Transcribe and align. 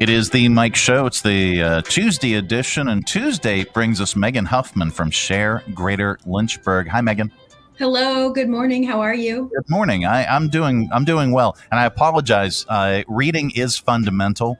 It 0.00 0.08
is 0.08 0.30
the 0.30 0.48
Mike 0.48 0.76
Show. 0.76 1.06
It's 1.06 1.22
the 1.22 1.60
uh, 1.60 1.82
Tuesday 1.82 2.34
edition, 2.34 2.86
and 2.86 3.04
Tuesday 3.04 3.64
brings 3.64 4.00
us 4.00 4.14
Megan 4.14 4.44
Huffman 4.44 4.92
from 4.92 5.10
Share 5.10 5.64
Greater 5.74 6.20
Lynchburg. 6.24 6.86
Hi, 6.86 7.00
Megan. 7.00 7.32
Hello. 7.78 8.30
Good 8.30 8.48
morning. 8.48 8.84
How 8.84 9.00
are 9.00 9.14
you? 9.14 9.50
Good 9.52 9.68
morning. 9.68 10.04
I, 10.04 10.22
am 10.36 10.50
doing. 10.50 10.88
I'm 10.92 11.04
doing 11.04 11.32
well, 11.32 11.56
and 11.72 11.80
I 11.80 11.84
apologize. 11.84 12.64
Uh, 12.68 13.02
reading 13.08 13.50
is 13.56 13.76
fundamental, 13.76 14.56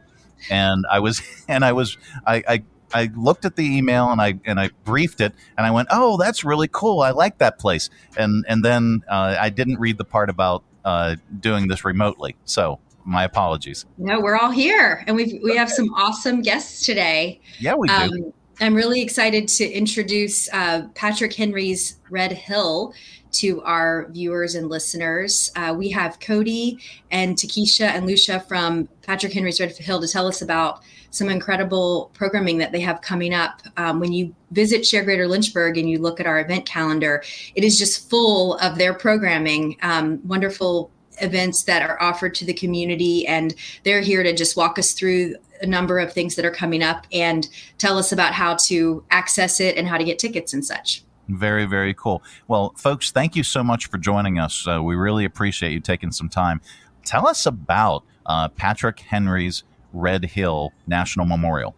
and 0.51 0.85
I 0.91 0.99
was, 0.99 1.23
and 1.49 1.65
I 1.65 1.71
was, 1.71 1.97
I, 2.27 2.43
I 2.49 2.63
I 2.93 3.11
looked 3.15 3.45
at 3.45 3.55
the 3.55 3.77
email 3.77 4.11
and 4.11 4.21
I 4.21 4.41
and 4.45 4.59
I 4.59 4.71
briefed 4.85 5.21
it 5.21 5.35
and 5.57 5.65
I 5.65 5.71
went, 5.71 5.87
oh, 5.93 6.17
that's 6.17 6.43
really 6.43 6.69
cool. 6.69 7.01
I 7.01 7.11
like 7.11 7.39
that 7.39 7.61
place. 7.61 7.91
And 8.17 8.45
and 8.49 8.65
then 8.65 9.05
uh, 9.09 9.37
I 9.39 9.51
didn't 9.51 9.79
read 9.79 9.99
the 9.99 10.05
part 10.05 10.31
about 10.31 10.65
uh, 10.85 11.15
doing 11.39 11.69
this 11.69 11.85
remotely. 11.85 12.35
So 12.45 12.81
my 13.09 13.25
apologies. 13.25 13.87
No, 13.97 14.21
we're 14.21 14.37
all 14.37 14.51
here, 14.51 15.03
and 15.07 15.17
we 15.17 15.41
we 15.43 15.57
have 15.57 15.71
some 15.71 15.93
awesome 15.95 16.43
guests 16.43 16.85
today. 16.85 17.41
Yeah, 17.59 17.75
we 17.75 17.89
do. 17.89 17.95
Um, 17.95 18.33
I'm 18.61 18.75
really 18.75 19.01
excited 19.01 19.49
to 19.49 19.71
introduce 19.71 20.53
uh, 20.53 20.89
Patrick 20.95 21.33
Henry's 21.33 21.97
Red 22.11 22.33
Hill 22.33 22.93
to 23.31 23.63
our 23.63 24.09
viewers 24.11 24.55
and 24.55 24.69
listeners. 24.69 25.51
Uh, 25.57 25.75
we 25.77 25.91
have 25.91 26.21
Cody 26.21 26.79
and 27.11 27.37
Takesha 27.37 27.87
and 27.87 28.07
Lucia 28.07 28.41
from 28.41 28.89
Patrick 29.03 29.33
Henry's 29.33 29.61
Red 29.61 29.77
Hill 29.77 30.01
to 30.01 30.09
tell 30.09 30.27
us 30.27 30.43
about 30.43 30.83
some 31.11 31.29
incredible 31.29 32.11
programming 32.15 32.59
that 32.59 32.73
they 32.73 32.81
have 32.81 33.01
coming 33.01 33.33
up. 33.33 33.63
Um, 33.77 34.01
when 34.01 34.13
you 34.13 34.35
visit 34.51 34.85
Share 34.85 35.05
Greater 35.05 35.27
Lynchburg 35.27 35.79
and 35.79 35.89
you 35.89 35.99
look 35.99 36.21
at 36.21 36.27
our 36.27 36.41
event 36.41 36.67
calendar, 36.67 37.23
it 37.55 37.65
is 37.65 37.79
just 37.79 38.11
full 38.11 38.57
of 38.57 38.77
their 38.77 38.93
programming, 38.93 39.77
um, 39.83 40.21
wonderful 40.27 40.91
events 41.21 41.65
that 41.65 41.83
are 41.83 42.01
offered 42.03 42.35
to 42.37 42.45
the 42.45 42.55
community. 42.55 43.27
And 43.27 43.55
they're 43.85 44.01
here 44.01 44.23
to 44.23 44.35
just 44.35 44.57
walk 44.57 44.79
us 44.79 44.93
through 44.93 45.37
a 45.61 45.67
number 45.67 45.99
of 45.99 46.13
things 46.13 46.37
that 46.37 46.45
are 46.45 46.51
coming 46.51 46.83
up 46.83 47.07
and 47.13 47.49
tell 47.79 47.99
us 47.99 48.13
about 48.13 48.33
how 48.33 48.57
to 48.57 49.05
access 49.11 49.61
it 49.61 49.77
and 49.77 49.89
how 49.89 49.99
to 49.99 50.05
get 50.05 50.19
tickets 50.19 50.53
and 50.53 50.65
such. 50.65 51.03
Very, 51.29 51.67
very 51.67 51.93
cool. 51.93 52.23
Well, 52.47 52.73
folks, 52.77 53.11
thank 53.11 53.37
you 53.37 53.43
so 53.43 53.63
much 53.63 53.87
for 53.87 53.99
joining 53.99 54.39
us. 54.39 54.67
Uh, 54.67 54.83
we 54.83 54.95
really 54.95 55.25
appreciate 55.25 55.73
you 55.73 55.81
taking 55.81 56.11
some 56.11 56.29
time. 56.29 56.61
Tell 57.05 57.27
us 57.27 57.45
about 57.45 58.05
uh, 58.25 58.49
Patrick 58.49 59.01
Henry's 59.01 59.65
Red 59.93 60.25
Hill 60.25 60.73
National 60.87 61.27
Memorial. 61.27 61.75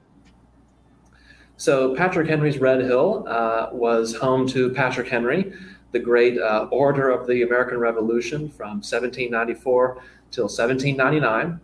So, 1.56 1.94
Patrick 1.94 2.26
Henry's 2.26 2.58
Red 2.58 2.80
Hill 2.80 3.26
uh, 3.28 3.68
was 3.70 4.14
home 4.16 4.46
to 4.48 4.70
Patrick 4.70 5.08
Henry, 5.08 5.52
the 5.92 5.98
great 5.98 6.38
uh, 6.38 6.68
orator 6.70 7.10
of 7.10 7.26
the 7.26 7.42
American 7.42 7.78
Revolution 7.78 8.48
from 8.48 8.78
1794 8.78 10.02
till 10.30 10.44
1799. 10.44 11.60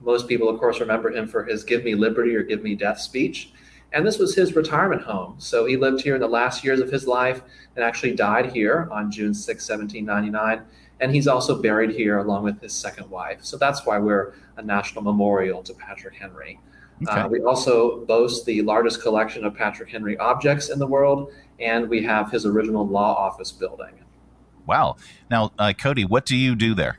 Most 0.00 0.28
people, 0.28 0.48
of 0.48 0.58
course, 0.58 0.80
remember 0.80 1.10
him 1.10 1.26
for 1.26 1.44
his 1.44 1.64
Give 1.64 1.84
Me 1.84 1.94
Liberty 1.94 2.34
or 2.34 2.42
Give 2.42 2.62
Me 2.62 2.74
Death 2.74 3.00
speech. 3.00 3.52
And 3.92 4.06
this 4.06 4.18
was 4.18 4.34
his 4.34 4.54
retirement 4.54 5.02
home. 5.02 5.36
So 5.38 5.64
he 5.64 5.76
lived 5.76 6.02
here 6.02 6.14
in 6.14 6.20
the 6.20 6.28
last 6.28 6.62
years 6.62 6.80
of 6.80 6.90
his 6.90 7.06
life 7.06 7.42
and 7.74 7.84
actually 7.84 8.14
died 8.14 8.52
here 8.52 8.88
on 8.92 9.10
June 9.10 9.34
6, 9.34 9.68
1799. 9.68 10.64
And 11.00 11.14
he's 11.14 11.28
also 11.28 11.60
buried 11.60 11.90
here 11.90 12.18
along 12.18 12.44
with 12.44 12.60
his 12.60 12.72
second 12.72 13.08
wife. 13.08 13.44
So 13.44 13.56
that's 13.56 13.86
why 13.86 13.98
we're 13.98 14.34
a 14.56 14.62
national 14.62 15.04
memorial 15.04 15.62
to 15.62 15.74
Patrick 15.74 16.14
Henry. 16.14 16.58
Okay. 17.02 17.20
Uh, 17.20 17.28
we 17.28 17.40
also 17.42 18.04
boast 18.06 18.44
the 18.44 18.62
largest 18.62 19.00
collection 19.02 19.44
of 19.44 19.54
Patrick 19.54 19.88
Henry 19.88 20.18
objects 20.18 20.68
in 20.68 20.80
the 20.80 20.86
world, 20.86 21.32
and 21.60 21.88
we 21.88 22.02
have 22.02 22.30
his 22.32 22.44
original 22.44 22.86
law 22.86 23.14
office 23.14 23.52
building. 23.52 23.94
Wow. 24.66 24.96
Now, 25.30 25.52
uh, 25.58 25.72
Cody, 25.72 26.04
what 26.04 26.26
do 26.26 26.36
you 26.36 26.56
do 26.56 26.74
there? 26.74 26.98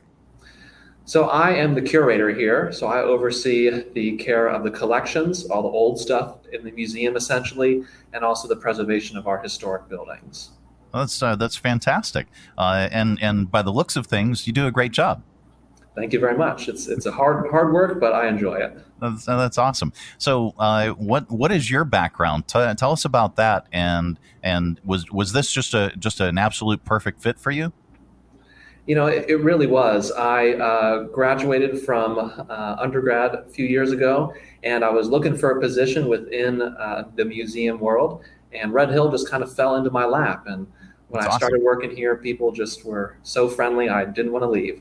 So 1.04 1.28
I 1.28 1.50
am 1.50 1.74
the 1.74 1.82
curator 1.82 2.32
here. 2.32 2.70
So 2.72 2.86
I 2.86 3.02
oversee 3.02 3.82
the 3.94 4.16
care 4.16 4.48
of 4.48 4.62
the 4.62 4.70
collections, 4.70 5.44
all 5.46 5.62
the 5.62 5.68
old 5.68 5.98
stuff 5.98 6.38
in 6.52 6.64
the 6.64 6.70
museum, 6.70 7.16
essentially, 7.16 7.82
and 8.12 8.24
also 8.24 8.48
the 8.48 8.56
preservation 8.56 9.16
of 9.16 9.26
our 9.26 9.42
historic 9.42 9.88
buildings. 9.88 10.50
Well, 10.92 11.02
that's 11.02 11.22
uh, 11.22 11.36
that's 11.36 11.56
fantastic, 11.56 12.26
uh, 12.58 12.88
and 12.90 13.18
and 13.22 13.50
by 13.50 13.62
the 13.62 13.72
looks 13.72 13.96
of 13.96 14.06
things, 14.06 14.46
you 14.46 14.52
do 14.52 14.66
a 14.66 14.70
great 14.70 14.92
job. 14.92 15.22
Thank 15.96 16.12
you 16.12 16.20
very 16.20 16.36
much. 16.36 16.68
It's 16.68 16.86
it's 16.88 17.06
a 17.06 17.12
hard 17.12 17.50
hard 17.50 17.72
work, 17.72 18.00
but 18.00 18.12
I 18.12 18.28
enjoy 18.28 18.54
it. 18.54 18.78
That's, 19.00 19.24
that's 19.24 19.58
awesome. 19.58 19.92
So, 20.18 20.54
uh, 20.58 20.90
what 20.90 21.30
what 21.30 21.50
is 21.50 21.70
your 21.70 21.84
background? 21.84 22.46
T- 22.46 22.74
tell 22.74 22.92
us 22.92 23.04
about 23.04 23.36
that. 23.36 23.66
And 23.72 24.18
and 24.42 24.80
was 24.84 25.10
was 25.10 25.32
this 25.32 25.50
just 25.50 25.74
a 25.74 25.92
just 25.98 26.20
an 26.20 26.38
absolute 26.38 26.84
perfect 26.84 27.20
fit 27.20 27.38
for 27.38 27.50
you? 27.50 27.72
You 28.86 28.94
know, 28.94 29.06
it, 29.06 29.28
it 29.28 29.36
really 29.36 29.66
was. 29.66 30.10
I 30.12 30.52
uh, 30.52 31.02
graduated 31.04 31.80
from 31.80 32.18
uh, 32.18 32.76
undergrad 32.78 33.34
a 33.34 33.44
few 33.44 33.66
years 33.66 33.92
ago, 33.92 34.32
and 34.62 34.84
I 34.84 34.90
was 34.90 35.08
looking 35.08 35.36
for 35.36 35.50
a 35.50 35.60
position 35.60 36.08
within 36.08 36.62
uh, 36.62 37.04
the 37.14 37.24
museum 37.24 37.78
world, 37.78 38.22
and 38.52 38.72
Red 38.72 38.90
Hill 38.90 39.10
just 39.10 39.28
kind 39.28 39.42
of 39.42 39.54
fell 39.54 39.76
into 39.76 39.90
my 39.90 40.04
lap. 40.06 40.44
And 40.46 40.66
when 41.10 41.20
That's 41.20 41.26
I 41.32 41.36
awesome. 41.36 41.48
started 41.48 41.62
working 41.62 41.94
here, 41.94 42.16
people 42.16 42.52
just 42.52 42.84
were 42.84 43.16
so 43.22 43.48
friendly. 43.48 43.88
I 43.88 44.04
didn't 44.04 44.32
want 44.32 44.44
to 44.44 44.48
leave. 44.48 44.80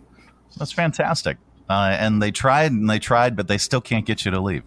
That's 0.58 0.72
fantastic. 0.72 1.38
Uh, 1.70 1.96
and 2.00 2.22
they 2.22 2.32
tried 2.32 2.72
and 2.72 2.90
they 2.90 3.00
tried, 3.00 3.36
but 3.36 3.48
they 3.48 3.58
still 3.58 3.82
can't 3.82 4.06
get 4.06 4.26
you 4.26 4.32
to 4.32 4.40
leave. 4.40 4.64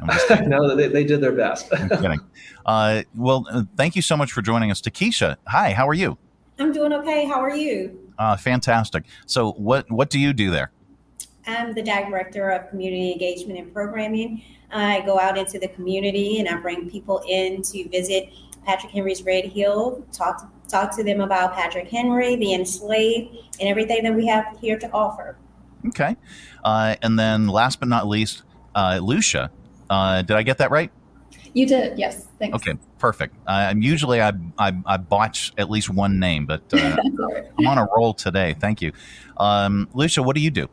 no, 0.46 0.76
they, 0.76 0.88
they 0.88 1.04
did 1.04 1.20
their 1.20 1.32
best. 1.32 1.72
I'm 1.72 1.88
kidding. 1.88 2.20
Uh, 2.66 3.02
well, 3.14 3.46
uh, 3.50 3.62
thank 3.76 3.96
you 3.96 4.02
so 4.02 4.16
much 4.16 4.32
for 4.32 4.42
joining 4.42 4.70
us. 4.70 4.80
Takesha, 4.80 5.36
hi, 5.46 5.72
how 5.72 5.88
are 5.88 5.94
you? 5.94 6.18
I'm 6.58 6.72
doing 6.72 6.92
okay. 6.92 7.24
How 7.26 7.40
are 7.40 7.54
you? 7.54 8.12
Uh, 8.18 8.36
fantastic. 8.36 9.04
So, 9.26 9.52
what 9.52 9.90
what 9.90 10.10
do 10.10 10.18
you 10.18 10.32
do 10.32 10.50
there? 10.50 10.72
I'm 11.46 11.72
the 11.74 11.82
director 11.82 12.50
of 12.50 12.68
community 12.68 13.12
engagement 13.12 13.58
and 13.58 13.72
programming. 13.72 14.42
I 14.70 15.00
go 15.00 15.18
out 15.18 15.38
into 15.38 15.58
the 15.58 15.68
community 15.68 16.38
and 16.40 16.48
I 16.48 16.56
bring 16.56 16.90
people 16.90 17.22
in 17.26 17.62
to 17.62 17.88
visit 17.88 18.30
Patrick 18.66 18.92
Henry's 18.92 19.22
Red 19.22 19.46
Hill, 19.46 20.04
talk 20.12 20.38
to, 20.38 20.48
talk 20.68 20.94
to 20.96 21.02
them 21.02 21.20
about 21.20 21.54
Patrick 21.54 21.88
Henry, 21.88 22.36
the 22.36 22.54
enslaved, 22.54 23.36
and 23.60 23.68
everything 23.68 24.04
that 24.04 24.14
we 24.14 24.26
have 24.26 24.56
here 24.60 24.78
to 24.78 24.90
offer. 24.92 25.36
Okay, 25.88 26.16
uh, 26.64 26.96
and 27.02 27.18
then 27.18 27.48
last 27.48 27.80
but 27.80 27.88
not 27.88 28.06
least, 28.06 28.42
uh, 28.74 29.00
Lucia. 29.02 29.50
Uh, 29.90 30.22
did 30.22 30.36
I 30.36 30.42
get 30.42 30.58
that 30.58 30.70
right? 30.70 30.90
You 31.54 31.66
did, 31.66 31.98
yes. 31.98 32.28
Thanks. 32.38 32.54
Okay, 32.56 32.78
perfect. 32.98 33.34
Uh, 33.46 33.74
usually 33.76 34.20
I, 34.20 34.32
I, 34.58 34.76
I 34.86 34.96
botch 34.96 35.52
at 35.56 35.70
least 35.70 35.88
one 35.88 36.18
name, 36.18 36.46
but 36.46 36.62
uh, 36.72 36.96
I'm 37.58 37.66
on 37.66 37.78
a 37.78 37.88
roll 37.96 38.12
today. 38.14 38.54
Thank 38.60 38.82
you. 38.82 38.92
Um, 39.38 39.88
Lucia, 39.94 40.22
what 40.22 40.36
do 40.36 40.42
you 40.42 40.50
do? 40.50 40.68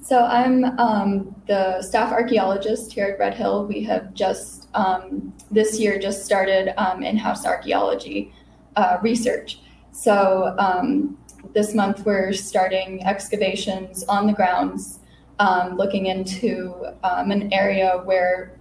So 0.00 0.24
I'm 0.24 0.64
um, 0.80 1.34
the 1.46 1.80
staff 1.80 2.12
archaeologist 2.12 2.92
here 2.92 3.06
at 3.06 3.18
Red 3.20 3.34
Hill. 3.34 3.66
We 3.66 3.84
have 3.84 4.12
just 4.14 4.68
um, 4.74 5.32
this 5.50 5.78
year 5.78 5.98
just 5.98 6.24
started 6.24 6.74
um, 6.76 7.04
in-house 7.04 7.46
archaeology 7.46 8.32
uh, 8.76 8.98
research. 9.02 9.60
So 9.92 10.54
um, 10.58 11.18
this 11.52 11.74
month 11.74 12.04
we're 12.06 12.32
starting 12.32 13.04
excavations 13.04 14.04
on 14.04 14.26
the 14.26 14.32
grounds, 14.32 15.00
um, 15.38 15.76
looking 15.76 16.06
into 16.06 16.74
um, 17.04 17.30
an 17.30 17.52
area 17.52 18.00
where 18.04 18.56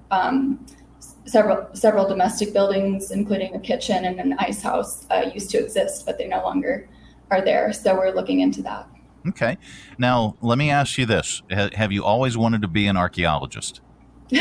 several 1.25 1.67
several 1.73 2.07
domestic 2.07 2.53
buildings, 2.53 3.11
including 3.11 3.55
a 3.55 3.59
kitchen 3.59 4.05
and 4.05 4.19
an 4.19 4.35
ice 4.39 4.61
house, 4.61 5.05
uh, 5.09 5.29
used 5.33 5.49
to 5.51 5.63
exist, 5.63 6.05
but 6.05 6.17
they 6.17 6.27
no 6.27 6.41
longer 6.43 6.87
are 7.29 7.41
there. 7.41 7.71
So 7.73 7.95
we're 7.95 8.11
looking 8.11 8.41
into 8.41 8.61
that. 8.63 8.87
Okay. 9.27 9.57
Now, 9.97 10.35
let 10.41 10.57
me 10.57 10.69
ask 10.69 10.97
you 10.97 11.05
this: 11.05 11.41
Have 11.49 11.91
you 11.91 12.03
always 12.03 12.37
wanted 12.37 12.61
to 12.63 12.67
be 12.67 12.87
an 12.87 12.97
archaeologist? 12.97 13.81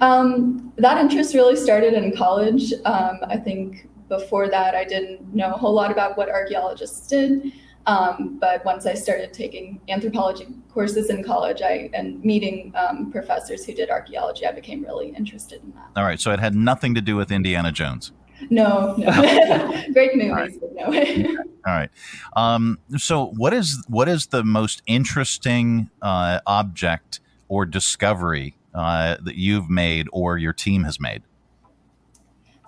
um, 0.00 0.72
that 0.76 0.98
interest 0.98 1.34
really 1.34 1.56
started 1.56 1.94
in 1.94 2.14
college. 2.16 2.72
Um, 2.84 3.18
I 3.28 3.36
think 3.36 3.88
before 4.08 4.48
that, 4.48 4.74
I 4.74 4.84
didn't 4.84 5.34
know 5.34 5.52
a 5.54 5.58
whole 5.58 5.72
lot 5.72 5.90
about 5.90 6.16
what 6.16 6.28
archaeologists 6.28 7.06
did. 7.08 7.52
Um, 7.86 8.38
but 8.40 8.64
once 8.64 8.84
I 8.84 8.94
started 8.94 9.32
taking 9.32 9.80
anthropology 9.88 10.48
courses 10.72 11.08
in 11.08 11.22
college 11.22 11.62
I, 11.62 11.88
and 11.94 12.22
meeting 12.24 12.72
um, 12.74 13.12
professors 13.12 13.64
who 13.64 13.74
did 13.74 13.90
archaeology, 13.90 14.44
I 14.44 14.52
became 14.52 14.82
really 14.82 15.10
interested 15.10 15.62
in 15.62 15.70
that. 15.72 15.90
All 15.96 16.04
right. 16.04 16.20
So 16.20 16.32
it 16.32 16.40
had 16.40 16.54
nothing 16.54 16.94
to 16.96 17.00
do 17.00 17.14
with 17.14 17.30
Indiana 17.30 17.70
Jones. 17.70 18.10
No, 18.50 18.94
no. 18.98 19.82
great 19.92 20.14
movies, 20.16 20.30
All 20.30 20.36
right. 20.36 20.60
but 20.60 20.74
no. 20.74 21.44
All 21.66 21.74
right. 21.74 21.90
Um, 22.34 22.78
so 22.96 23.26
what 23.36 23.54
is 23.54 23.82
what 23.88 24.08
is 24.08 24.26
the 24.26 24.44
most 24.44 24.82
interesting 24.86 25.88
uh, 26.02 26.40
object 26.46 27.20
or 27.48 27.64
discovery 27.64 28.56
uh, 28.74 29.16
that 29.22 29.36
you've 29.36 29.70
made 29.70 30.08
or 30.12 30.38
your 30.38 30.52
team 30.52 30.84
has 30.84 31.00
made? 31.00 31.22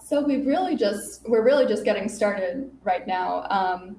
So 0.08 0.22
we've 0.22 0.46
really 0.46 0.74
just 0.74 1.28
we're 1.28 1.44
really 1.44 1.66
just 1.66 1.84
getting 1.84 2.08
started 2.08 2.70
right 2.82 3.06
now. 3.06 3.46
Um, 3.50 3.96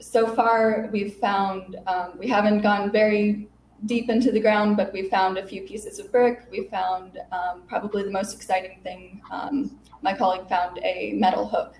so 0.00 0.34
far, 0.34 0.88
we've 0.92 1.16
found 1.16 1.76
um, 1.86 2.12
we 2.18 2.26
haven't 2.26 2.62
gone 2.62 2.90
very 2.90 3.46
deep 3.84 4.08
into 4.08 4.32
the 4.32 4.40
ground, 4.40 4.78
but 4.78 4.94
we 4.94 5.10
found 5.10 5.36
a 5.36 5.46
few 5.46 5.60
pieces 5.60 5.98
of 5.98 6.10
brick. 6.10 6.46
We 6.50 6.68
found 6.68 7.18
um, 7.32 7.64
probably 7.68 8.02
the 8.02 8.10
most 8.10 8.34
exciting 8.34 8.80
thing. 8.82 9.20
Um, 9.30 9.78
my 10.00 10.16
colleague 10.16 10.48
found 10.48 10.78
a 10.82 11.12
metal 11.12 11.46
hook, 11.46 11.74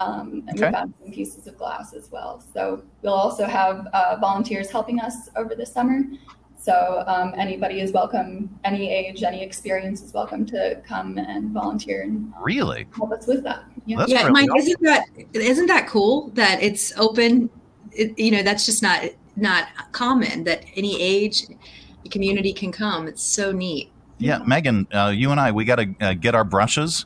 um, 0.00 0.42
and 0.48 0.58
okay. 0.58 0.66
we 0.66 0.72
found 0.72 0.94
some 1.00 1.12
pieces 1.12 1.46
of 1.46 1.56
glass 1.56 1.92
as 1.92 2.10
well. 2.10 2.42
So 2.52 2.82
we'll 3.02 3.14
also 3.14 3.46
have 3.46 3.86
uh, 3.92 4.16
volunteers 4.20 4.68
helping 4.68 4.98
us 4.98 5.28
over 5.36 5.54
the 5.54 5.64
summer. 5.64 6.00
So 6.64 7.04
um, 7.06 7.34
anybody 7.36 7.80
is 7.82 7.92
welcome, 7.92 8.48
any 8.64 8.90
age, 8.90 9.22
any 9.22 9.42
experience 9.42 10.00
is 10.00 10.14
welcome 10.14 10.46
to 10.46 10.80
come 10.88 11.18
and 11.18 11.50
volunteer 11.50 12.04
and 12.04 12.32
really 12.40 12.86
help 12.96 13.12
us 13.12 13.26
with 13.26 13.44
that. 13.44 13.64
Yeah, 13.84 14.06
yeah 14.08 14.20
really 14.20 14.32
Mike, 14.32 14.48
awesome. 14.48 14.68
isn't 14.68 14.82
that 14.82 15.04
isn't 15.34 15.66
that 15.66 15.86
cool 15.86 16.30
that 16.30 16.62
it's 16.62 16.98
open? 16.98 17.50
It, 17.92 18.18
you 18.18 18.30
know, 18.30 18.42
that's 18.42 18.64
just 18.64 18.82
not 18.82 19.04
not 19.36 19.68
common 19.92 20.44
that 20.44 20.64
any 20.74 20.98
age 20.98 21.42
community 22.10 22.54
can 22.54 22.72
come. 22.72 23.08
It's 23.08 23.22
so 23.22 23.52
neat. 23.52 23.92
Yeah, 24.16 24.38
Megan, 24.38 24.86
uh, 24.90 25.12
you 25.14 25.32
and 25.32 25.40
I, 25.40 25.52
we 25.52 25.66
got 25.66 25.76
to 25.76 25.94
uh, 26.00 26.14
get 26.14 26.34
our 26.34 26.44
brushes 26.44 27.04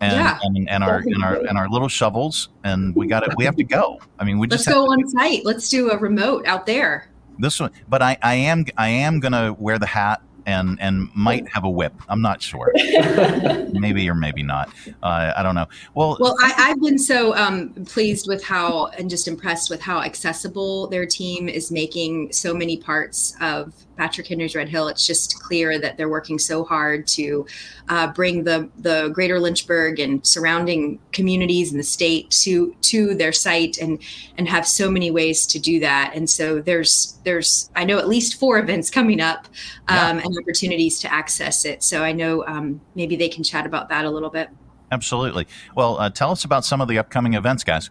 and, 0.00 0.14
yeah, 0.14 0.38
and, 0.42 0.66
and 0.70 0.82
our 0.82 1.02
and 1.04 1.22
our 1.22 1.34
and 1.46 1.58
our 1.58 1.68
little 1.68 1.88
shovels, 1.88 2.48
and 2.64 2.96
we 2.96 3.06
got 3.06 3.20
to 3.20 3.34
we 3.36 3.44
have 3.44 3.56
to 3.56 3.64
go. 3.64 4.00
I 4.18 4.24
mean, 4.24 4.38
we 4.38 4.46
let's 4.46 4.64
just 4.64 4.74
go 4.74 4.84
on 4.84 5.06
site. 5.10 5.44
Let's 5.44 5.68
do 5.68 5.90
a 5.90 5.98
remote 5.98 6.46
out 6.46 6.64
there. 6.64 7.10
This 7.38 7.58
one, 7.60 7.70
but 7.88 8.02
I, 8.02 8.16
I 8.22 8.34
am 8.34 8.64
I 8.76 8.88
am 8.88 9.20
gonna 9.20 9.52
wear 9.52 9.78
the 9.78 9.86
hat 9.86 10.22
and 10.46 10.80
and 10.80 11.08
might 11.14 11.48
have 11.48 11.64
a 11.64 11.70
whip. 11.70 11.94
I'm 12.08 12.20
not 12.20 12.42
sure. 12.42 12.72
maybe 13.72 14.08
or 14.08 14.14
maybe 14.14 14.42
not. 14.42 14.70
Uh, 15.02 15.32
I 15.36 15.42
don't 15.42 15.54
know. 15.54 15.66
Well, 15.94 16.16
well, 16.20 16.36
I, 16.42 16.68
have 16.68 16.80
been 16.80 16.98
so 16.98 17.34
um, 17.36 17.70
pleased 17.86 18.28
with 18.28 18.42
how 18.44 18.86
and 18.98 19.08
just 19.08 19.28
impressed 19.28 19.70
with 19.70 19.80
how 19.80 20.00
accessible 20.00 20.86
their 20.88 21.06
team 21.06 21.48
is 21.48 21.70
making 21.70 22.32
so 22.32 22.54
many 22.54 22.76
parts 22.76 23.36
of 23.40 23.72
Patrick 23.96 24.26
Henry's 24.26 24.54
Red 24.54 24.68
Hill. 24.68 24.88
It's 24.88 25.06
just 25.06 25.40
clear 25.40 25.78
that 25.78 25.96
they're 25.96 26.08
working 26.08 26.38
so 26.38 26.64
hard 26.64 27.06
to 27.08 27.46
uh, 27.88 28.08
bring 28.08 28.44
the 28.44 28.68
the 28.78 29.10
greater 29.12 29.38
Lynchburg 29.38 30.00
and 30.00 30.24
surrounding 30.26 30.98
communities 31.12 31.70
in 31.70 31.78
the 31.78 31.84
state 31.84 32.30
to 32.42 32.74
to 32.82 33.14
their 33.14 33.32
site 33.32 33.78
and 33.78 34.00
and 34.36 34.48
have 34.48 34.66
so 34.66 34.90
many 34.90 35.10
ways 35.10 35.46
to 35.46 35.58
do 35.58 35.80
that. 35.80 36.12
And 36.14 36.28
so 36.28 36.60
there's 36.60 37.18
there's 37.24 37.70
I 37.76 37.84
know 37.84 37.98
at 37.98 38.08
least 38.08 38.38
four 38.38 38.58
events 38.58 38.90
coming 38.90 39.20
up 39.20 39.46
um, 39.88 40.18
yeah. 40.18 40.24
and 40.24 40.33
opportunities 40.38 40.98
to 41.00 41.12
access 41.12 41.64
it. 41.64 41.82
So 41.82 42.02
I 42.02 42.12
know 42.12 42.44
um, 42.46 42.80
maybe 42.94 43.16
they 43.16 43.28
can 43.28 43.44
chat 43.44 43.66
about 43.66 43.88
that 43.88 44.04
a 44.04 44.10
little 44.10 44.30
bit. 44.30 44.48
Absolutely. 44.92 45.46
Well, 45.74 45.98
uh, 45.98 46.10
tell 46.10 46.30
us 46.30 46.44
about 46.44 46.64
some 46.64 46.80
of 46.80 46.88
the 46.88 46.98
upcoming 46.98 47.34
events, 47.34 47.64
guys. 47.64 47.90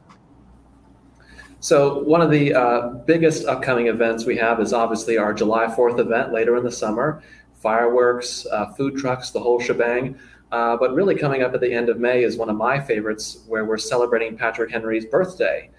So 1.59 1.99
one 1.99 2.21
of 2.21 2.29
the 2.29 2.53
uh, 2.53 2.87
biggest 3.05 3.45
upcoming 3.45 3.87
events 3.87 4.25
we 4.25 4.37
have 4.37 4.59
is 4.59 4.73
obviously 4.73 5.17
our 5.17 5.33
July 5.33 5.67
4th 5.67 5.99
event 5.99 6.33
later 6.33 6.57
in 6.57 6.63
the 6.63 6.71
summer. 6.71 7.23
Fireworks, 7.55 8.45
uh, 8.51 8.73
food 8.73 8.97
trucks, 8.97 9.31
the 9.31 9.39
whole 9.39 9.59
shebang. 9.59 10.19
Uh, 10.51 10.77
but 10.77 10.93
really 10.93 11.15
coming 11.15 11.41
up 11.41 11.53
at 11.53 11.61
the 11.61 11.73
end 11.73 11.89
of 11.89 11.99
May 11.99 12.23
is 12.23 12.37
one 12.37 12.49
of 12.49 12.55
my 12.55 12.79
favorites 12.79 13.43
where 13.47 13.65
we're 13.65 13.77
celebrating 13.77 14.37
Patrick 14.37 14.71
Henry's 14.71 15.05
birthday. 15.05 15.69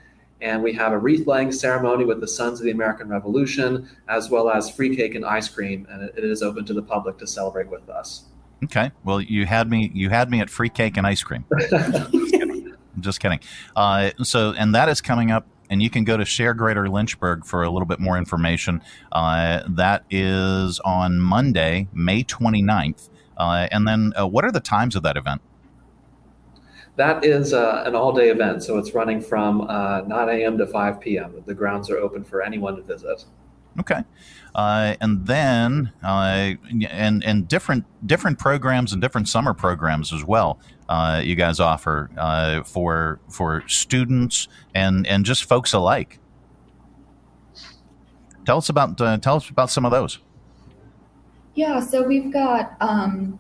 And 0.41 0.63
we 0.63 0.73
have 0.75 0.93
a 0.93 0.99
wreath 0.99 1.27
laying 1.27 1.53
ceremony 1.53 2.05
with 2.05 2.21
the 2.21 2.29
Sons 2.29 2.61
of 2.61 2.65
the 2.65 2.71
American 2.71 3.09
Revolution, 3.09 3.89
as 4.09 4.31
well 4.31 4.51
as 4.51 4.71
free 4.71 4.95
cake 4.95 5.15
and 5.15 5.25
ice 5.25 5.49
cream. 5.49 5.87
And 5.91 6.03
it 6.03 6.25
is 6.25 6.43
open 6.43 6.65
to 6.67 6.75
the 6.75 6.83
public 6.83 7.19
to 7.19 7.27
celebrate 7.27 7.71
with 7.71 7.89
us. 7.89 8.25
Okay. 8.65 8.91
Well, 9.05 9.21
you 9.21 9.47
had 9.47 9.71
me. 9.71 9.91
You 9.95 10.11
had 10.11 10.31
me 10.31 10.41
at 10.41 10.51
free 10.51 10.69
cake 10.69 10.97
and 10.97 11.07
ice 11.07 11.23
cream. 11.23 11.45
just 11.71 12.33
kidding. 12.33 12.75
Just 13.01 13.21
kidding. 13.21 13.41
Uh, 13.75 14.11
so, 14.23 14.53
and 14.53 14.75
that 14.75 14.89
is 14.89 15.01
coming 15.01 15.31
up 15.31 15.47
and 15.71 15.83
you 15.83 15.91
can 15.91 16.05
go 16.05 16.17
to 16.17 16.25
Share 16.25 16.55
Greater 16.55 16.89
Lynchburg 16.89 17.45
for 17.45 17.63
a 17.63 17.71
little 17.71 17.87
bit 17.87 18.01
more 18.01 18.19
information. 18.19 18.83
Uh, 19.13 19.63
that 19.69 20.05
is 20.11 20.81
on 20.81 21.21
Monday, 21.21 21.89
May 21.93 22.23
29th. 22.23 23.09
Uh, 23.37 23.67
and 23.73 23.89
then 23.89 24.13
uh, 24.19 24.27
what 24.27 24.45
are 24.45 24.53
the 24.53 24.61
times 24.61 24.95
of 24.95 25.03
that 25.03 25.17
event? 25.17 25.43
That 26.97 27.25
is 27.25 27.53
uh, 27.53 27.83
an 27.87 27.97
all 27.97 28.13
day 28.13 28.31
event. 28.31 28.63
So 28.63 28.79
it's 28.79 28.95
running 28.95 29.21
from 29.21 29.63
uh, 29.63 30.03
9 30.03 30.29
a.m. 30.29 30.59
to 30.59 30.67
5 30.67 31.01
p.m. 31.01 31.43
The 31.45 31.55
grounds 31.55 31.91
are 31.91 31.99
open 31.99 32.23
for 32.23 32.43
anyone 32.43 32.77
to 32.77 32.83
visit. 32.83 33.25
Okay. 33.81 34.05
Uh, 34.55 34.95
and 35.01 35.27
then 35.27 35.93
uh, 36.05 36.53
and 36.91 37.25
and 37.25 37.49
different 37.49 37.85
different 38.07 38.39
programs 38.39 38.93
and 38.93 39.03
different 39.03 39.29
summer 39.29 39.53
programs 39.53 40.13
as 40.13 40.25
well. 40.25 40.61
Uh, 40.89 41.21
you 41.25 41.35
guys 41.35 41.59
offer 41.59 42.11
uh, 42.17 42.63
for 42.63 43.19
for 43.29 43.65
students 43.67 44.47
and 44.75 45.07
and 45.09 45.25
just 45.25 45.45
folks 45.45 45.73
alike. 45.73 46.21
Tell 48.47 48.59
us 48.59 48.69
about 48.69 49.01
uh, 49.01 49.19
tell 49.19 49.37
us 49.37 49.51
about 49.51 49.71
some 49.71 49.85
of 49.85 49.91
those. 49.91 50.21
Yeah, 51.55 51.81
so 51.81 52.03
we've 52.03 52.33
got 52.33 52.77
um, 52.81 53.39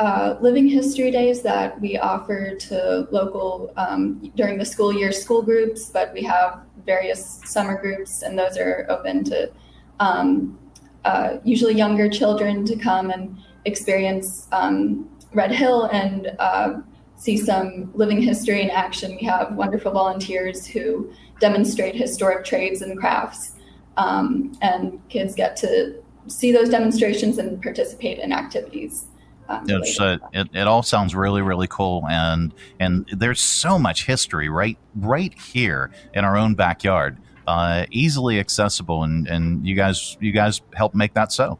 uh, 0.00 0.38
living 0.40 0.66
history 0.66 1.10
days 1.10 1.42
that 1.42 1.78
we 1.78 1.98
offer 1.98 2.54
to 2.54 3.06
local 3.10 3.70
um, 3.76 4.32
during 4.34 4.56
the 4.56 4.64
school 4.64 4.94
year 4.94 5.12
school 5.12 5.42
groups, 5.42 5.90
but 5.90 6.10
we 6.14 6.22
have 6.22 6.62
various 6.86 7.42
summer 7.44 7.78
groups, 7.78 8.22
and 8.22 8.38
those 8.38 8.56
are 8.56 8.86
open 8.88 9.22
to 9.24 9.52
um, 10.00 10.58
uh, 11.04 11.36
usually 11.44 11.74
younger 11.74 12.08
children 12.08 12.64
to 12.64 12.76
come 12.76 13.10
and 13.10 13.36
experience 13.66 14.48
um, 14.52 15.06
Red 15.34 15.52
Hill 15.52 15.84
and 15.92 16.34
uh, 16.38 16.80
see 17.16 17.36
some 17.36 17.92
living 17.94 18.22
history 18.22 18.62
in 18.62 18.70
action. 18.70 19.18
We 19.20 19.26
have 19.26 19.54
wonderful 19.54 19.92
volunteers 19.92 20.66
who 20.66 21.12
demonstrate 21.40 21.94
historic 21.94 22.46
trades 22.46 22.80
and 22.80 22.98
crafts, 22.98 23.52
um, 23.98 24.56
and 24.62 24.98
kids 25.10 25.34
get 25.34 25.56
to 25.56 26.02
see 26.26 26.52
those 26.52 26.70
demonstrations 26.70 27.36
and 27.36 27.62
participate 27.62 28.18
in 28.18 28.32
activities. 28.32 29.04
Um, 29.50 29.66
uh, 29.68 30.18
it, 30.32 30.48
it 30.54 30.66
all 30.68 30.84
sounds 30.84 31.12
really 31.12 31.42
really 31.42 31.66
cool 31.66 32.06
and 32.08 32.54
and 32.78 33.04
there's 33.16 33.40
so 33.40 33.80
much 33.80 34.06
history 34.06 34.48
right 34.48 34.78
right 34.94 35.34
here 35.34 35.90
in 36.14 36.24
our 36.24 36.36
own 36.36 36.54
backyard 36.54 37.18
uh, 37.48 37.84
easily 37.90 38.38
accessible 38.38 39.02
and 39.02 39.26
and 39.26 39.66
you 39.66 39.74
guys 39.74 40.16
you 40.20 40.30
guys 40.30 40.60
help 40.74 40.94
make 40.94 41.14
that 41.14 41.32
so. 41.32 41.58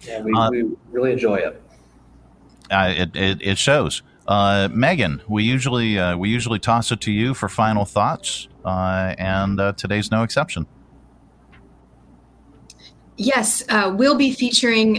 Yeah 0.00 0.22
we, 0.22 0.32
uh, 0.32 0.50
we 0.50 0.64
really 0.90 1.12
enjoy 1.12 1.36
it. 1.36 1.62
Uh, 2.70 2.94
it, 2.96 3.14
it, 3.14 3.42
it 3.42 3.58
shows. 3.58 4.02
Uh, 4.26 4.70
Megan 4.72 5.20
we 5.28 5.42
usually 5.44 5.98
uh, 5.98 6.16
we 6.16 6.30
usually 6.30 6.58
toss 6.58 6.90
it 6.90 7.02
to 7.02 7.12
you 7.12 7.34
for 7.34 7.50
final 7.50 7.84
thoughts 7.84 8.48
and 8.64 9.58
today's 9.76 10.10
no 10.10 10.22
exception. 10.22 10.66
Yes, 13.18 13.62
we'll 13.68 14.16
be 14.16 14.32
featuring 14.32 14.98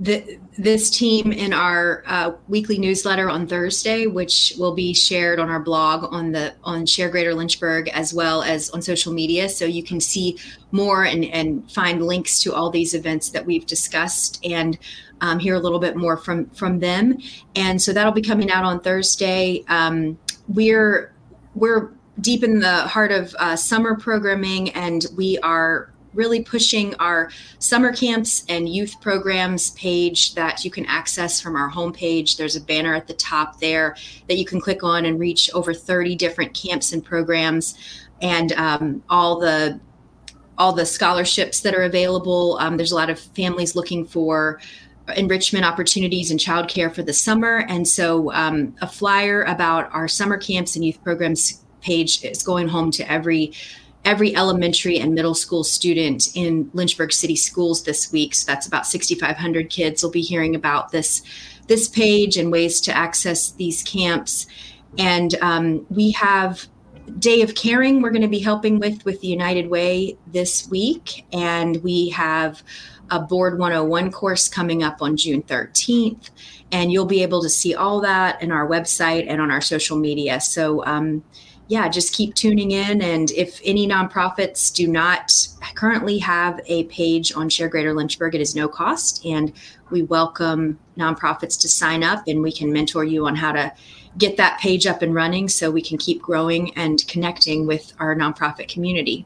the, 0.00 0.38
this 0.56 0.88
team 0.88 1.30
in 1.30 1.52
our 1.52 2.02
uh, 2.06 2.32
weekly 2.48 2.78
newsletter 2.78 3.28
on 3.28 3.46
Thursday, 3.46 4.06
which 4.06 4.54
will 4.58 4.74
be 4.74 4.94
shared 4.94 5.38
on 5.38 5.50
our 5.50 5.60
blog 5.60 6.10
on 6.10 6.32
the 6.32 6.54
on 6.64 6.86
Share 6.86 7.10
Greater 7.10 7.34
Lynchburg 7.34 7.88
as 7.88 8.14
well 8.14 8.42
as 8.42 8.70
on 8.70 8.80
social 8.80 9.12
media, 9.12 9.46
so 9.48 9.66
you 9.66 9.82
can 9.82 10.00
see 10.00 10.38
more 10.72 11.04
and, 11.04 11.26
and 11.26 11.70
find 11.70 12.02
links 12.02 12.42
to 12.42 12.54
all 12.54 12.70
these 12.70 12.94
events 12.94 13.28
that 13.30 13.44
we've 13.44 13.66
discussed 13.66 14.40
and 14.42 14.78
um, 15.20 15.38
hear 15.38 15.54
a 15.54 15.60
little 15.60 15.78
bit 15.78 15.96
more 15.96 16.16
from 16.16 16.48
from 16.50 16.78
them. 16.78 17.18
And 17.54 17.80
so 17.80 17.92
that'll 17.92 18.12
be 18.12 18.22
coming 18.22 18.50
out 18.50 18.64
on 18.64 18.80
Thursday. 18.80 19.64
Um, 19.68 20.18
we're 20.48 21.12
we're 21.54 21.90
deep 22.18 22.42
in 22.42 22.60
the 22.60 22.88
heart 22.88 23.12
of 23.12 23.34
uh, 23.38 23.54
summer 23.54 23.96
programming, 23.96 24.70
and 24.70 25.04
we 25.14 25.38
are 25.40 25.92
really 26.14 26.42
pushing 26.42 26.94
our 26.96 27.30
summer 27.58 27.92
camps 27.92 28.44
and 28.48 28.68
youth 28.68 29.00
programs 29.00 29.70
page 29.72 30.34
that 30.34 30.64
you 30.64 30.70
can 30.70 30.86
access 30.86 31.40
from 31.40 31.56
our 31.56 31.70
homepage. 31.70 32.36
There's 32.36 32.56
a 32.56 32.60
banner 32.60 32.94
at 32.94 33.06
the 33.06 33.14
top 33.14 33.60
there 33.60 33.96
that 34.28 34.36
you 34.36 34.44
can 34.44 34.60
click 34.60 34.82
on 34.82 35.04
and 35.04 35.20
reach 35.20 35.50
over 35.54 35.72
30 35.72 36.16
different 36.16 36.54
camps 36.54 36.92
and 36.92 37.04
programs 37.04 37.74
and 38.20 38.52
um, 38.52 39.02
all 39.08 39.38
the 39.38 39.80
all 40.58 40.74
the 40.74 40.84
scholarships 40.84 41.60
that 41.60 41.74
are 41.74 41.84
available. 41.84 42.58
Um, 42.60 42.76
there's 42.76 42.92
a 42.92 42.94
lot 42.94 43.08
of 43.08 43.18
families 43.18 43.74
looking 43.74 44.04
for 44.04 44.60
enrichment 45.16 45.64
opportunities 45.64 46.30
and 46.30 46.38
childcare 46.38 46.94
for 46.94 47.02
the 47.02 47.14
summer. 47.14 47.64
And 47.68 47.88
so 47.88 48.30
um, 48.32 48.74
a 48.82 48.86
flyer 48.86 49.42
about 49.44 49.92
our 49.92 50.06
summer 50.06 50.36
camps 50.36 50.76
and 50.76 50.84
youth 50.84 51.02
programs 51.02 51.64
page 51.80 52.22
is 52.24 52.42
going 52.42 52.68
home 52.68 52.90
to 52.92 53.10
every 53.10 53.52
every 54.04 54.34
elementary 54.34 54.98
and 54.98 55.14
middle 55.14 55.34
school 55.34 55.62
student 55.62 56.28
in 56.34 56.70
Lynchburg 56.72 57.12
City 57.12 57.36
Schools 57.36 57.84
this 57.84 58.10
week. 58.10 58.34
So 58.34 58.46
that's 58.46 58.66
about 58.66 58.86
6,500 58.86 59.70
kids 59.70 60.02
will 60.02 60.10
be 60.10 60.22
hearing 60.22 60.54
about 60.54 60.90
this 60.90 61.22
this 61.66 61.88
page 61.88 62.36
and 62.36 62.50
ways 62.50 62.80
to 62.80 62.96
access 62.96 63.52
these 63.52 63.82
camps. 63.84 64.46
And 64.98 65.36
um, 65.40 65.86
we 65.88 66.10
have 66.12 66.66
Day 67.18 67.42
of 67.42 67.54
Caring 67.54 68.02
we're 68.02 68.10
going 68.10 68.22
to 68.22 68.28
be 68.28 68.38
helping 68.38 68.78
with 68.78 69.04
with 69.04 69.20
the 69.20 69.28
United 69.28 69.68
Way 69.68 70.16
this 70.26 70.68
week. 70.68 71.26
And 71.32 71.82
we 71.82 72.08
have 72.10 72.62
a 73.10 73.20
Board 73.20 73.58
101 73.58 74.10
course 74.12 74.48
coming 74.48 74.82
up 74.82 75.02
on 75.02 75.16
June 75.16 75.42
13th. 75.42 76.30
And 76.72 76.92
you'll 76.92 77.06
be 77.06 77.22
able 77.22 77.42
to 77.42 77.48
see 77.48 77.74
all 77.74 78.00
that 78.00 78.40
in 78.42 78.52
our 78.52 78.66
website 78.68 79.26
and 79.28 79.40
on 79.40 79.50
our 79.50 79.60
social 79.60 79.96
media. 79.96 80.40
So 80.40 80.84
um, 80.86 81.24
yeah, 81.70 81.88
just 81.88 82.12
keep 82.12 82.34
tuning 82.34 82.72
in. 82.72 83.00
And 83.00 83.30
if 83.30 83.60
any 83.64 83.86
nonprofits 83.86 84.74
do 84.74 84.88
not 84.88 85.32
currently 85.76 86.18
have 86.18 86.60
a 86.66 86.82
page 86.84 87.32
on 87.32 87.48
Share 87.48 87.68
Greater 87.68 87.94
Lynchburg, 87.94 88.34
it 88.34 88.40
is 88.40 88.56
no 88.56 88.66
cost. 88.66 89.24
And 89.24 89.52
we 89.88 90.02
welcome 90.02 90.80
nonprofits 90.98 91.60
to 91.60 91.68
sign 91.68 92.02
up 92.02 92.24
and 92.26 92.42
we 92.42 92.50
can 92.50 92.72
mentor 92.72 93.04
you 93.04 93.24
on 93.28 93.36
how 93.36 93.52
to 93.52 93.72
get 94.18 94.36
that 94.36 94.58
page 94.58 94.84
up 94.84 95.00
and 95.00 95.14
running 95.14 95.48
so 95.48 95.70
we 95.70 95.80
can 95.80 95.96
keep 95.96 96.20
growing 96.20 96.76
and 96.76 97.06
connecting 97.06 97.68
with 97.68 97.92
our 98.00 98.16
nonprofit 98.16 98.66
community. 98.66 99.24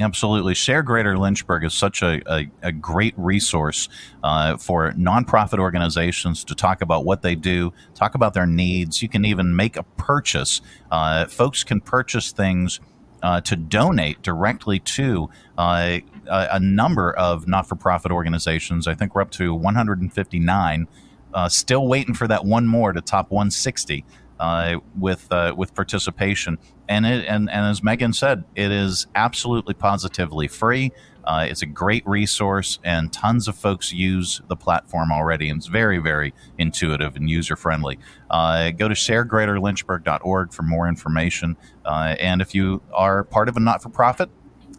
Absolutely. 0.00 0.54
Share 0.54 0.82
Greater 0.82 1.18
Lynchburg 1.18 1.62
is 1.62 1.74
such 1.74 2.02
a, 2.02 2.22
a, 2.26 2.50
a 2.62 2.72
great 2.72 3.12
resource 3.18 3.88
uh, 4.24 4.56
for 4.56 4.92
nonprofit 4.92 5.58
organizations 5.58 6.42
to 6.44 6.54
talk 6.54 6.80
about 6.80 7.04
what 7.04 7.20
they 7.20 7.34
do, 7.34 7.72
talk 7.94 8.14
about 8.14 8.32
their 8.32 8.46
needs. 8.46 9.02
You 9.02 9.10
can 9.10 9.26
even 9.26 9.54
make 9.54 9.76
a 9.76 9.82
purchase. 9.82 10.62
Uh, 10.90 11.26
folks 11.26 11.64
can 11.64 11.82
purchase 11.82 12.32
things 12.32 12.80
uh, 13.22 13.42
to 13.42 13.56
donate 13.56 14.22
directly 14.22 14.78
to 14.78 15.28
uh, 15.58 15.98
a, 16.26 16.58
number 16.58 17.12
of 17.12 17.46
not 17.46 17.68
for 17.68 17.74
profit 17.74 18.10
organizations. 18.10 18.88
I 18.88 18.94
think 18.94 19.14
we're 19.14 19.20
up 19.20 19.30
to 19.32 19.54
159. 19.54 20.88
Uh, 21.32 21.48
still 21.48 21.86
waiting 21.86 22.14
for 22.14 22.26
that 22.26 22.46
one 22.46 22.66
more 22.66 22.92
to 22.92 23.02
top 23.02 23.30
160 23.30 24.04
uh, 24.40 24.80
with 24.98 25.30
uh, 25.30 25.54
with 25.56 25.74
participation. 25.74 26.58
And 26.88 27.06
it 27.06 27.26
and, 27.28 27.48
and 27.48 27.66
as 27.66 27.84
Megan 27.84 28.12
said, 28.12 28.44
it 28.56 28.72
is 28.72 29.06
absolutely 29.14 29.74
positively 29.74 30.48
free. 30.48 30.90
Uh, 31.22 31.46
it's 31.48 31.60
a 31.60 31.66
great 31.66 32.04
resource, 32.06 32.78
and 32.82 33.12
tons 33.12 33.46
of 33.46 33.54
folks 33.54 33.92
use 33.92 34.40
the 34.48 34.56
platform 34.56 35.12
already, 35.12 35.50
and 35.50 35.58
it's 35.58 35.66
very, 35.66 35.98
very 35.98 36.32
intuitive 36.56 37.14
and 37.14 37.28
user 37.28 37.56
friendly. 37.56 37.98
Uh, 38.30 38.70
go 38.70 38.88
to 38.88 38.94
sharegreaterlynchburg.org 38.94 40.52
for 40.52 40.62
more 40.62 40.88
information. 40.88 41.56
Uh, 41.84 42.16
and 42.18 42.40
if 42.40 42.54
you 42.54 42.82
are 42.92 43.22
part 43.24 43.50
of 43.50 43.56
a 43.58 43.60
not 43.60 43.82
for 43.82 43.90
profit, 43.90 44.30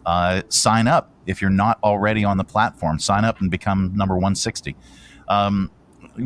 uh, 0.04 0.42
sign 0.48 0.88
up. 0.88 1.12
If 1.26 1.40
you're 1.40 1.50
not 1.50 1.78
already 1.84 2.24
on 2.24 2.36
the 2.36 2.44
platform, 2.44 2.98
sign 2.98 3.24
up 3.24 3.40
and 3.40 3.48
become 3.48 3.92
number 3.94 4.14
160. 4.14 4.74
Um, 5.28 5.70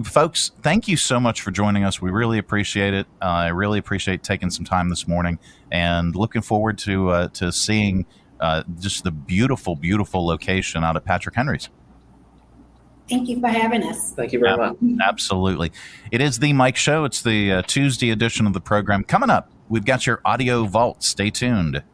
folks, 0.04 0.52
thank 0.62 0.88
you 0.88 0.96
so 0.96 1.20
much 1.20 1.40
for 1.40 1.50
joining 1.50 1.84
us. 1.84 2.00
We 2.00 2.10
really 2.10 2.38
appreciate 2.38 2.94
it. 2.94 3.06
Uh, 3.20 3.26
I 3.26 3.48
really 3.48 3.78
appreciate 3.78 4.22
taking 4.22 4.50
some 4.50 4.64
time 4.64 4.88
this 4.88 5.06
morning, 5.06 5.38
and 5.70 6.14
looking 6.14 6.42
forward 6.42 6.78
to 6.78 7.10
uh, 7.10 7.28
to 7.28 7.52
seeing 7.52 8.06
uh, 8.40 8.62
just 8.78 9.04
the 9.04 9.10
beautiful, 9.10 9.76
beautiful 9.76 10.26
location 10.26 10.84
out 10.84 10.96
at 10.96 11.04
Patrick 11.04 11.34
Henry's. 11.34 11.68
Thank 13.08 13.28
you 13.28 13.40
for 13.40 13.48
having 13.48 13.84
us. 13.84 14.12
Thank 14.12 14.32
you 14.32 14.40
very 14.40 14.56
much. 14.56 14.76
Absolutely. 15.00 15.70
It 16.10 16.20
is 16.20 16.40
the 16.40 16.52
Mike 16.52 16.76
Show. 16.76 17.04
It's 17.04 17.22
the 17.22 17.52
uh, 17.52 17.62
Tuesday 17.62 18.10
edition 18.10 18.46
of 18.46 18.52
the 18.52 18.60
program. 18.60 19.04
Coming 19.04 19.30
up, 19.30 19.52
we've 19.68 19.84
got 19.84 20.06
your 20.06 20.20
audio 20.24 20.64
vault. 20.64 21.04
Stay 21.04 21.30
tuned. 21.30 21.84